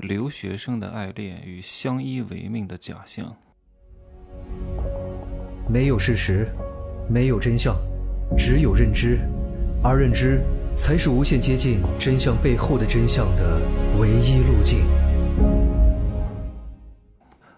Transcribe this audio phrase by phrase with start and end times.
[0.00, 3.36] 留学生的爱恋与相依为命的假象。
[5.68, 6.48] 没有事实，
[7.08, 7.76] 没有真相，
[8.36, 9.18] 只有认知，
[9.84, 10.40] 而认知
[10.74, 13.60] 才是无限接近真相背后的真相的
[13.98, 14.86] 唯一路径。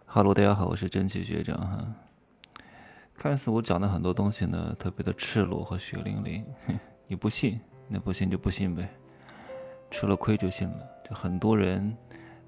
[0.04, 1.86] 哈喽，大家好，我是真奇学长哈。
[3.16, 6.44] 看似我讲的很多东西呢，特别的赤裸和血淋淋，
[7.06, 8.88] 你不信，那不信就不信呗，
[9.92, 10.76] 吃了亏就信了。
[11.08, 11.96] 就很多人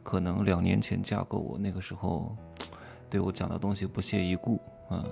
[0.05, 2.36] 可能两年前加过我，那个时候
[3.11, 5.04] 对我讲的东西不屑一顾啊，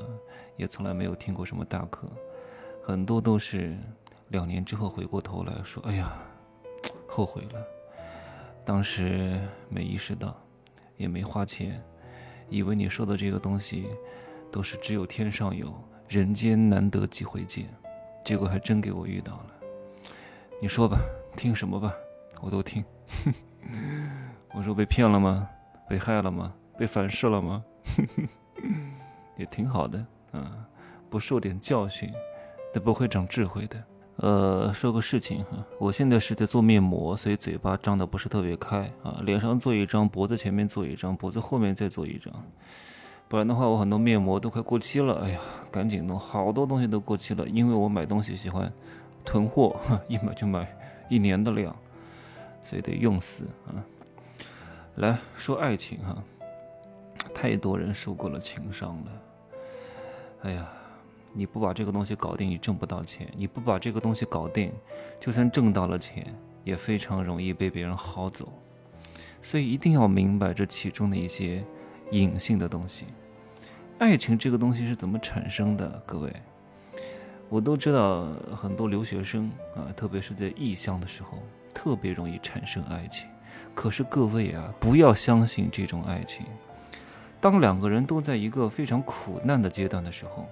[0.56, 2.06] 也从来没有听过什么大课，
[2.84, 3.76] 很多都是
[4.28, 6.12] 两年之后回过头来说，哎呀，
[7.08, 7.66] 后悔了，
[8.64, 10.36] 当时没意识到，
[10.96, 11.82] 也没花钱。
[12.48, 13.86] 以为你说的这个东西，
[14.50, 15.72] 都是只有天上有
[16.06, 17.66] 人间难得几回见，
[18.22, 19.46] 结果还真给我遇到了。
[20.60, 21.00] 你说吧，
[21.34, 21.94] 听什么吧，
[22.42, 22.84] 我都听。
[23.24, 23.32] 哼
[24.54, 25.48] 我说被骗了吗？
[25.88, 26.52] 被害了吗？
[26.78, 27.64] 被反噬了吗？
[29.36, 30.44] 也挺好的，嗯，
[31.08, 32.10] 不受点教训，
[32.74, 33.82] 那不会长智慧的。
[34.16, 39.20] 呃，说个事情哈，我现在是在做面膜，所以嘴巴张的不是特别开啊。
[39.22, 42.32] 脸上做一张，脖子前面做一张，脖子后面再做一张，
[43.28, 45.22] 不然的话，我很多面膜都快过期了。
[45.24, 48.70] 哎呀，赶紧弄，好多东西都过期了，因为我买东西喜欢
[49.24, 50.70] 囤货， 一买就买
[51.08, 51.74] 一年的量，
[52.62, 53.80] 所以得用死啊。
[54.96, 56.22] 来说爱情哈，
[57.34, 59.22] 太多人受过了情伤了，
[60.42, 60.68] 哎呀。
[61.34, 64.70] 你不把这个东西搞定，你挣不到钱；你不把这个东西搞定，
[65.18, 66.26] 就算挣到了钱，
[66.62, 68.52] 也非常容易被别人薅走。
[69.40, 71.64] 所以一定要明白这其中的一些
[72.10, 73.06] 隐性的东西。
[73.98, 76.02] 爱情这个东西是怎么产生的？
[76.04, 76.30] 各位，
[77.48, 81.38] 我都知道，很多留学生啊，特别是在异乡的时候，
[81.72, 83.26] 特别容易产生爱情。
[83.74, 86.44] 可是各位啊，不要相信这种爱情。
[87.40, 90.46] 当两个人都在一个非常苦难的阶段的时候。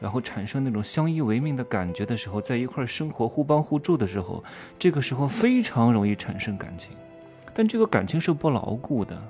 [0.00, 4.44] 然后产生那种相依为命的感觉的时候，在一块生活、互帮互助的时候，
[4.78, 6.92] 这个时候非常容易产生感情。
[7.52, 9.20] 但这个感情是不牢固的，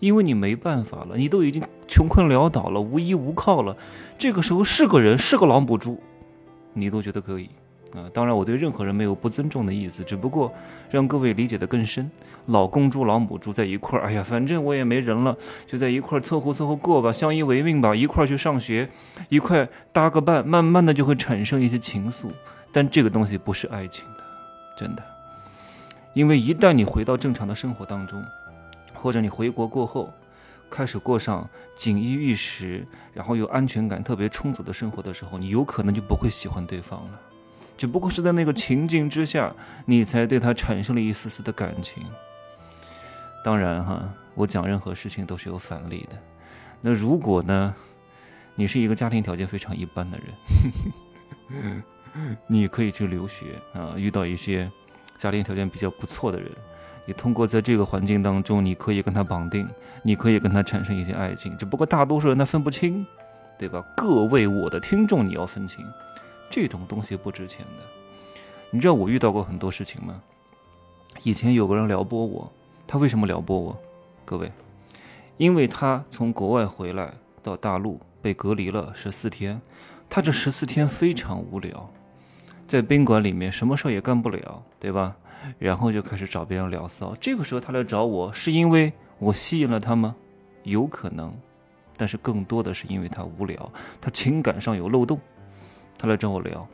[0.00, 3.76] 因为你没办法了，你都已经穷困潦倒了、无依无靠了。
[4.18, 6.02] 这个时候是个人，是个老母猪，
[6.72, 7.48] 你都觉得可以。
[7.94, 10.52] 啊，当然我对任何人没有不尊重的意思，只不过
[10.90, 12.10] 让各位理解的更深。
[12.46, 18.90] 老公猪、老母猪在一块儿，哎呀，反正我也没人了，就在一块儿凑合凑合过吧，相依为命吧，一块儿去上学，
[19.28, 22.26] 一块搭个伴，慢慢的就会产生一些情愫。
[22.72, 24.24] 但这个东西不是爱情的，
[24.76, 25.02] 真的。
[26.12, 28.22] 因为一旦你回到正常的生活当中，
[28.92, 30.12] 或者你回国过后，
[30.68, 37.20] 开始过上锦衣玉食，然后有安全感特别充足的生活的时候，你有可能就不会喜欢对方了。
[37.76, 39.52] 只不过是在那个情境之下，
[39.84, 42.04] 你才对他产生了一丝丝的感情。
[43.44, 46.16] 当然哈，我讲任何事情都是有反例的。
[46.80, 47.74] 那如果呢，
[48.54, 51.82] 你是一个家庭条件非常一般的人，
[52.46, 54.70] 你可以去留学啊，遇到一些
[55.18, 56.50] 家庭条件比较不错的人，
[57.06, 59.68] 你通过在这个环境当中，你可以跟他绑定，
[60.02, 61.56] 你可以跟他产生一些爱情。
[61.58, 63.04] 只不过大多数人他分不清，
[63.58, 63.84] 对吧？
[63.96, 65.84] 各位我的听众，你要分清。
[66.54, 68.38] 这种东西不值钱的，
[68.70, 70.22] 你知道我遇到过很多事情吗？
[71.24, 72.48] 以前有个人撩拨我，
[72.86, 73.76] 他为什么撩拨我？
[74.24, 74.52] 各位，
[75.36, 79.60] 因为他从国外回来到大陆被隔离了十四天，
[80.08, 81.90] 他这十四天非常无聊，
[82.68, 85.16] 在宾馆里面什么事也干不了，对吧？
[85.58, 87.16] 然后就开始找别人聊骚。
[87.20, 90.14] 这个时候他来找我是因为我吸引了他吗？
[90.62, 91.36] 有可能，
[91.96, 95.18] 但是更多的是因为他无聊，他情感上有漏洞。
[95.98, 96.66] 他来找我聊，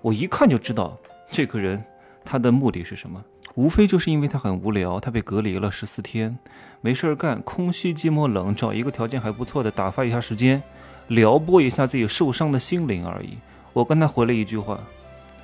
[0.00, 0.96] 我一看就知道
[1.30, 1.82] 这个人
[2.24, 3.22] 他的目的是什么，
[3.54, 6.38] 无非就是因为他很无聊，他被隔离了十四天，
[6.80, 10.62] 没事儿干，空虚寂寞冷，找一个条件还不错的打发一下时间，
[11.08, 13.38] 撩拨一下自己受伤的心灵而已。
[13.72, 14.80] 我跟他回了一句话，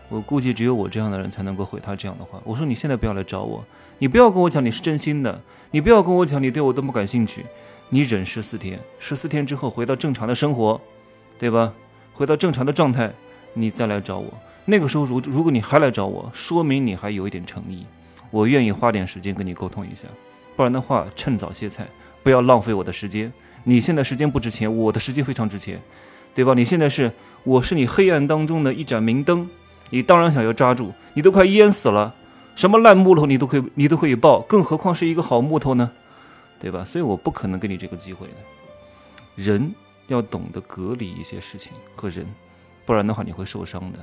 [0.09, 2.41] 我估计只有我这样的人才能够回他这样的话。
[2.45, 3.65] 我说你现在不要来找我，
[3.99, 7.45] 你不要跟我讲你是真心的，你不要跟我讲你对我多么感兴趣，
[7.89, 10.81] 你忍十四天，十四天之后回到正常的生活，
[11.39, 11.73] 对吧？
[12.21, 13.11] 回到正常的状态，
[13.55, 14.31] 你再来找我。
[14.67, 17.87] 那个时候，如如果你还来找我，说明你还有一点诚意，
[18.31, 20.03] 我愿意花点时间跟你沟通一下。
[20.55, 21.87] 不然的话，趁早歇菜，
[22.23, 23.33] 不要浪费我的时间。
[23.65, 25.81] 你现在时间不值钱，我的时间非常值钱，
[26.35, 26.53] 对吧？
[26.53, 27.11] 你现在是
[27.43, 29.49] 我是你黑暗当中的一盏明灯，
[29.89, 30.93] 你当然想要抓住。
[31.15, 32.15] 你都快淹死了，
[32.55, 35.91] 什么烂木头你都可以你都可以抱，更何况是一个好木头呢？
[36.61, 36.85] 对吧？
[36.85, 38.35] 所以我不可能给你这个机会的。
[39.37, 39.73] 人。
[40.11, 42.27] 要懂得隔离一些事情和人，
[42.85, 43.99] 不然的话你会受伤的。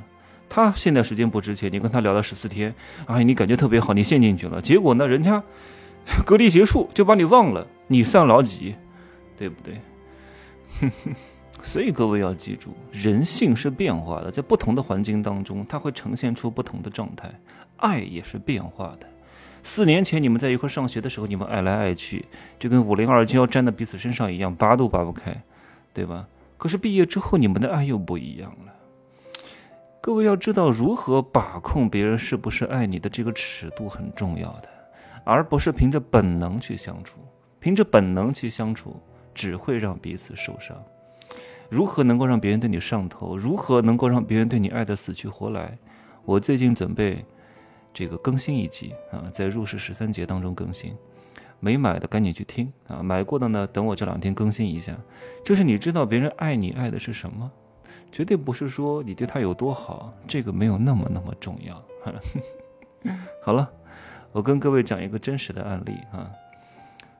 [0.50, 2.74] 他现在时间不值钱，你跟他聊了十四天，
[3.06, 4.62] 哎，你感觉特别好，你陷进去了。
[4.62, 5.44] 结果呢，人家
[6.25, 8.75] 隔离结束就把你忘了，你算老几？
[9.38, 9.81] 对不对？
[11.62, 17.30] 所以各位要记住，人性是变化的，在不同的环境当中，它会呈现出不同的状态。
[17.77, 19.07] 爱也是变化的。
[19.63, 22.25] 四年前你们在一块上学的时候，你们爱来爱去，
[22.57, 25.44] 就跟五零二胶粘在彼此身上一样，拔都拔不开，
[25.97, 26.27] 对吧？
[26.59, 28.73] 可是毕业之后，你们的爱又不一样了。
[29.99, 34.69] 各位要知道，如何把控别人是不是爱你的这个尺度很重要的，
[35.23, 37.17] 而不是凭着本能去相处。
[37.59, 39.01] 凭着本能去相处，
[39.33, 40.77] 只会让彼此受伤。
[41.67, 43.35] 如何能够让别人对你上头？
[43.35, 45.75] 如何能够让别人对你爱得死去活来？
[46.25, 47.25] 我最近准备
[47.91, 50.95] 这个更新一集啊，在入世十三节当中更新。
[51.59, 54.95] 没买的赶紧去听啊，买过的呢，等我这两天更新一下。
[55.44, 57.51] 就是你知道别人爱你爱的是什么？
[58.12, 61.83] 绝对不是说你对他有多好，这个没有那么那么重要。
[63.44, 63.69] 好了，
[64.31, 66.31] 我跟各位讲一个真实的案例啊，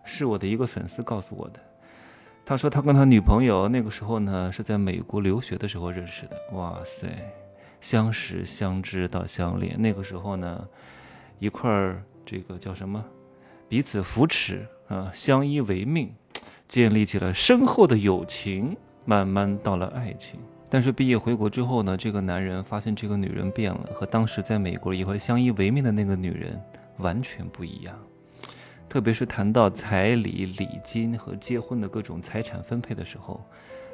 [0.06, 1.60] 是我的一个粉丝告诉我的。
[2.46, 6.38] 他说他跟他女朋友那个时候呢是在美国留学的时候认识的。
[6.54, 7.10] 哇塞，
[7.82, 10.66] 相识相知到相恋，那个时候呢
[11.40, 13.04] 一块儿这个叫什么？
[13.70, 16.14] 彼此扶持啊，相依为命，
[16.68, 20.40] 建立起了深厚的友情，慢慢到了爱情。
[20.70, 26.62] 但是毕业回国之后呢，这个男人发现这个女人变了，和当时在美国也会相依为命的那个女人
[26.98, 27.98] 完全不一样。
[28.90, 33.44] 特别是谈到彩礼、礼金和结婚的各种财产分配的时候，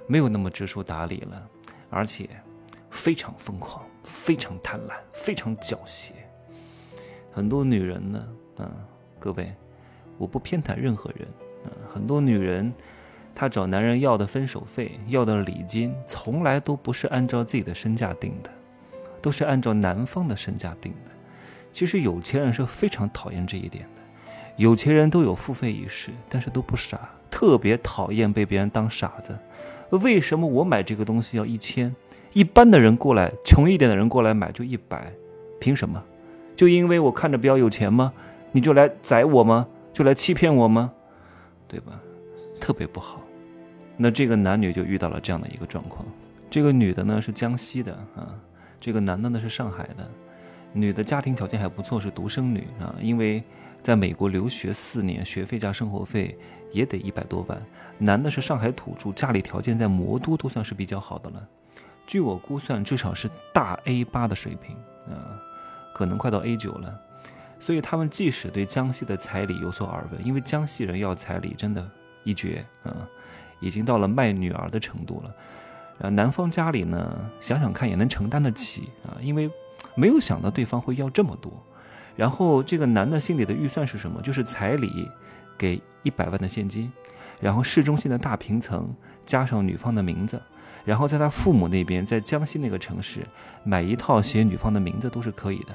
[0.06, 1.48] 没有那么知书达理了，
[1.90, 2.30] 而且
[2.92, 6.12] 非常疯狂、非常贪婪、非常狡黠。
[7.32, 8.28] 很多女人呢，
[8.60, 8.72] 嗯，
[9.24, 9.54] 各位，
[10.18, 11.26] 我不偏袒任何人，
[11.64, 12.74] 嗯，很多女人。
[13.34, 18.50] 她找男人要的分手费、要的礼金，从来都不是按照自己的身价定的，
[19.22, 21.12] 都是按照男方的身价定的。
[21.72, 24.02] 其实有钱人是非常讨厌这一点的，
[24.58, 29.40] 有钱人都有付费意识，但是都不傻，特别讨厌被别人当傻子。
[29.92, 31.96] 为什么我买这个东西要一千，
[32.34, 35.14] 一般的人过来，穷一点的人过来买就一百？
[35.62, 36.04] 凭什么？
[36.58, 38.12] 就因为我看着比较有钱吗？
[38.54, 39.68] 你就来宰我吗？
[39.92, 40.92] 就来欺骗我吗？
[41.68, 42.00] 对吧？
[42.62, 43.20] 特别不好，
[43.98, 46.06] 那这个男女就遇到了这样的一个状况。
[46.50, 48.40] 这个女的呢是江西的啊，
[48.80, 50.10] 这个男的呢是上海的。
[50.72, 53.44] 女的家庭条件还不错，是独生女啊，因为
[53.82, 56.38] 在美国留学四年，学费加生活费
[56.72, 57.62] 也得一百多万。
[57.98, 61.48] 男的是上海土著，家里条件在魔都都算是比较好的了。
[62.06, 64.76] 据我估算，至少是大 A 八的水平
[65.08, 65.42] 啊，
[65.94, 67.00] 可能快到 A 九了。
[67.64, 71.90] 所以他们即使对江西的彩礼有所耳闻，因为江西人要彩礼真的。
[72.26, 73.08] 一绝啊，
[73.60, 75.36] 已经到了卖女儿的程度了。
[76.00, 79.50] 呃，男方家里呢，想想看也能承担得起啊，因为
[79.96, 81.52] 没有想到对方会要这么多。
[82.16, 84.22] 然后这个男的心里的预算是什么？
[84.22, 85.10] 就是彩礼
[85.58, 86.92] 给一百万的现金，
[87.40, 88.94] 然后市中心的大平层
[89.26, 90.42] 加上女方的名字，
[90.86, 93.20] 然后在他父母那边，在江西那个城市
[93.66, 95.74] 买一套写女方的名字都是可以的。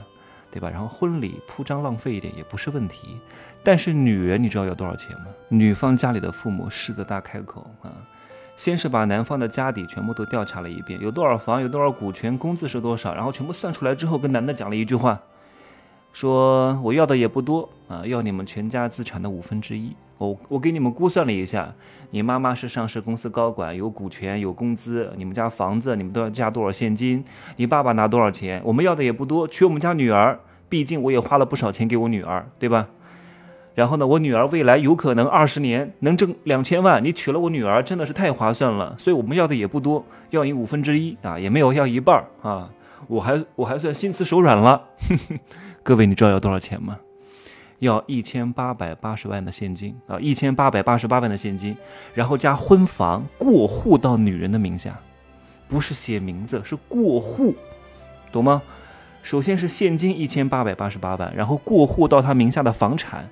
[0.50, 0.68] 对吧？
[0.70, 3.18] 然后婚礼铺张浪费一点也不是问题，
[3.62, 5.26] 但是女人你知道要多少钱吗？
[5.48, 7.92] 女方家里的父母狮子大开口啊，
[8.56, 15.20] 先是把男方的家底全部都调查了一遍，有多少房，有多少股权，工资是多少，然后全部算出来之后，跟男的讲了一句话，
[16.18, 19.94] 说我要的也不多啊，要你们全家资产的五分之一。
[20.18, 21.72] 我我给你们估算了一下，
[22.10, 27.22] 你妈妈是上市公司高管，有股权，有工资，你们家房子你们都要加多少现金？
[27.54, 28.60] 你爸爸拿多少钱？
[28.64, 32.88] 我们要的也不多，娶我们家女儿，毕竟我也花了不少钱给我女儿，对吧？
[33.76, 42.68] 然后呢，我女儿未来有可能二十年能挣两千万，你娶了我女儿真的是太划算了，所以我们要的也不多，要你五分之一啊，也没有要一半啊，
[43.06, 44.88] 我还我还算心慈手软了。
[45.82, 46.98] 各位，你知道要多少钱吗？
[47.78, 51.76] 要一千八百八十万的现金啊，一千八百八十八万的现金，
[52.12, 54.98] 然后加婚房过户到女人的名下，
[55.68, 57.54] 不是写名字，是过户，
[58.32, 58.60] 懂吗？
[59.22, 63.28] 首先是现金一千八百八十八万，然后过户到她名下的房产，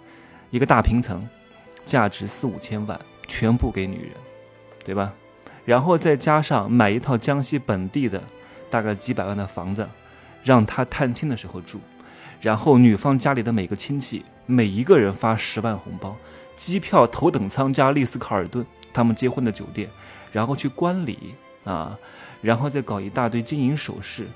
[0.51, 1.27] 一个大平层，
[1.85, 4.13] 价值四五千万，全部给女人，
[4.85, 5.13] 对吧？
[5.65, 8.23] 然后再加上买一套江西本地的，
[8.71, 9.89] 大概几百万的房子，
[10.43, 11.81] 让他探亲的时候住。
[12.41, 16.15] 然后女方家里的每个亲戚，每一个人发十万红包，
[16.55, 19.89] 机票头等舱加丽思卡尔顿，他们结婚的酒店，
[20.33, 21.99] 然后去观礼啊，
[22.43, 24.27] 然后再搞一大堆金银首饰，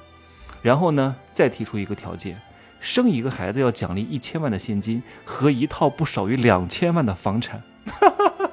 [0.62, 2.40] 然后呢，再提出一个条件，
[2.80, 7.62] 生一个孩子要奖励一千万的现金和一套不少于两千万的房产。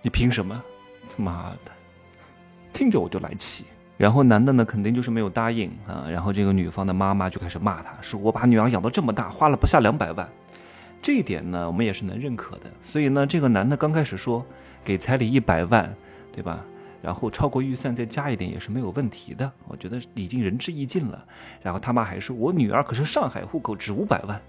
[0.00, 0.62] 你凭什么？
[1.08, 1.72] 他妈的，
[2.82, 3.64] 听着我就来气。
[3.96, 6.04] 然后男的呢，肯定就是没有答应啊。
[6.10, 10.28] 然后这个女方的妈妈就开始骂他，说我把女儿养到这么大，花了不下两百万。
[11.00, 12.62] 这一点呢，我们也是能认可的。
[12.80, 14.44] 所以呢，这个男的刚开始说
[14.84, 15.94] 给彩礼一百万，
[16.32, 16.58] 对吧？
[17.00, 19.48] 然后超过预算再加一点也是没有问题的。
[19.68, 21.24] 我觉得已经仁至义尽了。
[21.62, 24.40] 然后他妈还说，我女儿可是上海户口，值五百万。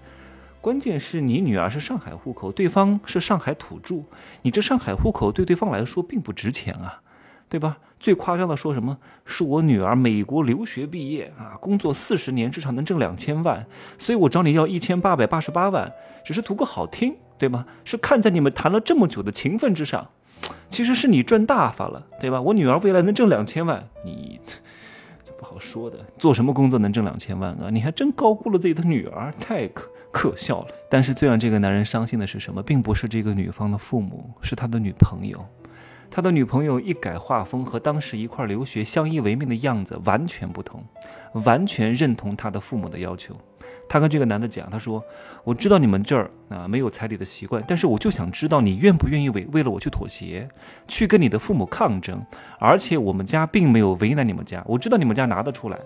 [0.60, 4.02] 关键是你女儿是上海户口，对方是上海土著，
[4.42, 7.00] 你这上海户口对对方来说并不值钱啊。
[7.48, 7.78] 对吧？
[8.00, 8.98] 最夸张的说什么？
[9.24, 13.64] 是我女儿美国留学毕业啊，工作四十年至少能挣两千万，
[13.98, 15.90] 所以我找你要一千八百八十八万，
[16.24, 17.64] 只是图个好听，对吧？
[17.84, 20.06] 是看在你们谈了这么久的情分之上，
[20.68, 22.40] 其实是你赚大发了，对吧？
[22.40, 24.38] 我女儿未来能挣两千万，你
[25.24, 25.98] 这不好说的。
[26.18, 27.70] 做什么工作能挣两千万啊？
[27.70, 30.68] 你还真高估了自己的女儿，太可可笑了。
[30.90, 32.62] 但是最让这个男人伤心的是什么？
[32.62, 35.42] 并不是这个女方的父母，是他的女朋友。
[36.10, 40.84] 他的女朋友一改画风，和当时一块留学相依为命的样子完全不同，
[41.44, 43.36] 完全认同他的父母的要求。
[43.88, 45.02] 他跟这个男的讲，他说
[45.44, 50.48] ：“我知道你们这儿啊没有彩礼的习惯，但是我就想知道你愿不愿意为为了我去妥协，
[50.88, 52.20] 去跟你的父母抗争。
[52.58, 55.78] 而且我们家并没有为难你们家，我知道你们家拿得出来。”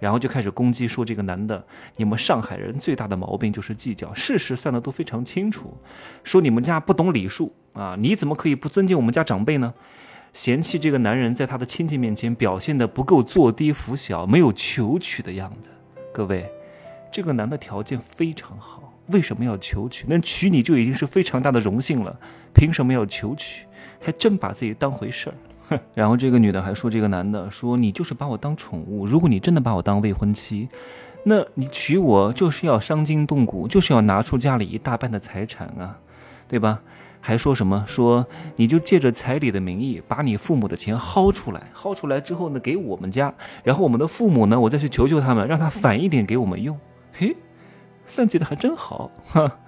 [0.00, 1.64] 然后就开始攻击说这个男的，
[1.96, 5.72] 你们上海人最大的毛病就是计较，事实算的都非常清楚。
[6.22, 9.72] 说你们家不懂礼数啊，你怎么可以不尊敬我们家长辈呢？
[10.34, 15.70] 嫌弃这个男人在他的亲戚面前表现的不够坐低服小，没有求娶的样子。
[16.12, 16.50] 各位，
[17.14, 20.04] 这个男的条件非常好，为什么要求娶？
[20.08, 22.18] 能娶你就已经是非常大的荣幸了，
[22.52, 23.66] 凭什么要求娶？
[24.02, 25.78] 还真把自己当回事儿。
[25.94, 30.68] 然后这个女的还说：“这个男的说你就是把我当宠物，如果你真的把我当未婚妻，
[31.22, 35.96] 那你娶我就是要伤筋动骨，就是要拿出家里一大半的财产啊，
[36.48, 36.80] 对吧？
[37.20, 46.76] 还说什么说你就借着彩礼的名义把你父母的钱薅出来，薅出来之后呢给我们家，然后我们的父母呢我再去求求他们，让他返一点给我们用。
[47.16, 47.36] 嘿，
[48.06, 49.58] 算计的还真好，哈，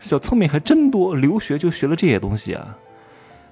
[0.00, 2.76] 小聪明还真多，留学就学了这些东西啊。”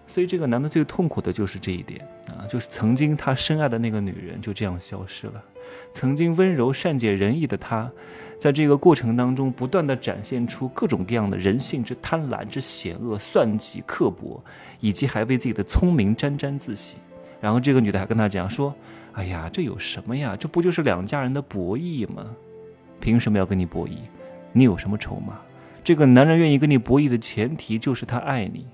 [0.08, 5.42] 所以这个男的最痛苦的就是这一点啊，就是曾经他深爱的那个女人就这样消失了，
[5.94, 7.90] 曾经温柔善解人意的他，
[8.38, 14.42] 在这个过程当中不断的展现出各种各样的人性之贪婪之险恶、算计刻薄，
[14.80, 16.96] 以及还为自己的聪明沾沾自喜。
[17.40, 18.74] 然后这个女的还跟他讲说
[19.14, 20.36] ：“哎呀，这有什么呀？
[20.38, 22.26] 这不就是两家人的博弈吗？
[23.02, 23.98] 凭什么要跟你博弈？
[24.52, 25.38] 你有什么筹码？
[25.82, 28.64] 这个男人愿意跟你博弈的前提就是他爱你。”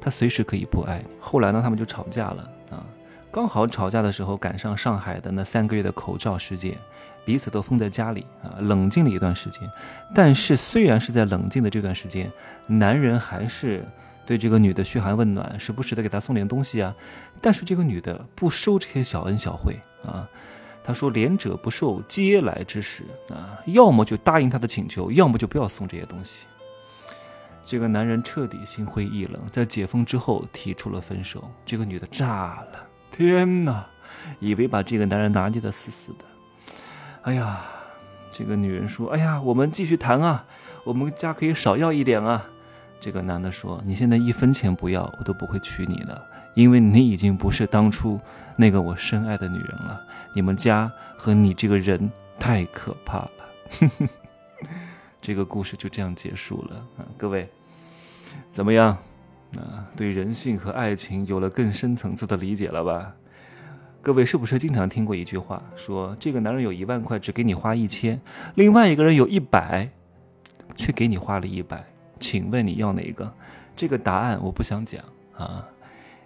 [0.00, 1.14] 他随时可以不爱你。
[1.20, 2.86] 后来呢，他们就吵架了啊。
[3.30, 6.78] 刚好吵架的时候赶上上海的那三个月的口罩事件，
[7.24, 9.68] 彼此都封在家里啊，冷静了一段时间。
[10.14, 12.30] 但是虽然是在冷静的这段时间，
[12.66, 13.84] 男人还是
[14.24, 16.94] 对这个女的嘘寒问暖，时不时的给她送点东西啊。
[17.42, 20.26] 但是这个女的不收这些小恩小惠啊。
[20.86, 26.46] 他说：“连者不受，嗟来之食啊，要么就答应他的请求，要么就不要送这些东西。”
[27.64, 31.50] 这个男人彻底心灰意冷，在解封之后提出了分手。
[31.64, 33.84] 这个女的炸了，天哪，
[34.38, 36.24] 以为把这个男人拿捏的死死的。
[37.22, 37.64] 哎呀，
[38.30, 40.46] 这个女人说：“哎呀，我们继续谈啊，
[40.84, 42.46] 我们家可以少要一点啊。”
[43.06, 48.20] 这个男的说：“你现在一分钱不要，我都不会娶你的，因为你已经不是当初
[48.56, 50.04] 那个我深爱的女人了。
[50.34, 53.30] 你们家和你这个人太可怕了。
[55.22, 57.48] ”这个故事就这样结束了啊，各位。
[58.50, 58.88] 怎么样？
[59.56, 63.14] 啊，对人性和爱情有了更深层次的理解了吧？
[64.02, 68.20] 各位是不是经常听过一句话，说这个男人有一万块只给你花一千，
[68.56, 69.88] 另外一个人有一百，
[70.74, 71.84] 却给你花了一百，
[72.18, 73.32] 请问你要哪个？
[73.74, 75.04] 这个答案我不想讲
[75.36, 75.66] 啊，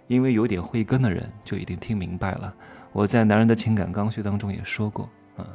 [0.07, 2.53] 因为有点慧根的人就已经听明白了。
[2.93, 5.45] 我在《男人的情感刚需》当中也说过啊，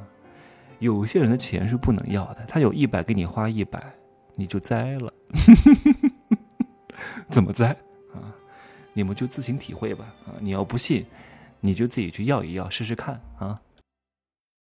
[0.78, 3.82] 有些人的钱是不能要的，他有一百给你花一百，
[4.34, 5.12] 你就栽了。
[7.28, 7.68] 怎么栽
[8.12, 8.32] 啊？
[8.92, 10.32] 你们就自行体会吧啊！
[10.40, 11.04] 你要不信，
[11.60, 13.60] 你就自己去要一要试试看啊！